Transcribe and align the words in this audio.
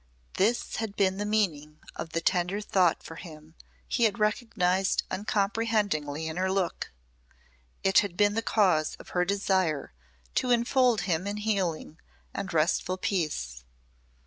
This 0.37 0.77
had 0.77 0.95
been 0.95 1.17
the 1.17 1.27
meaning 1.27 1.79
of 1.95 2.09
the 2.09 2.21
tender 2.21 2.59
thought 2.59 3.03
for 3.03 3.17
him 3.17 3.53
he 3.87 4.05
had 4.05 4.17
recognised 4.17 5.03
uncomprehendingly 5.11 6.27
in 6.27 6.37
her 6.37 6.51
look: 6.51 6.91
it 7.83 7.99
had 7.99 8.17
been 8.17 8.33
the 8.33 8.41
cause 8.41 8.95
of 8.95 9.09
her 9.09 9.25
desire 9.25 9.93
to 10.33 10.49
enfold 10.49 11.01
him 11.01 11.27
in 11.27 11.37
healing 11.37 11.99
and 12.33 12.51
restful 12.51 12.97
peace. 12.97 13.63